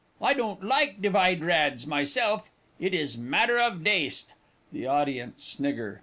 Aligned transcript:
I 0.19 0.33
don't 0.33 0.63
loike 0.63 0.99
the 0.99 1.11
vide 1.11 1.43
rads 1.43 1.85
myself, 1.85 2.49
it 2.79 2.95
is 2.95 3.19
madder 3.19 3.59
of 3.59 3.83
daste. 3.83 4.33
[_The 4.73 4.89
Audience 4.89 5.43
snigger. 5.43 5.99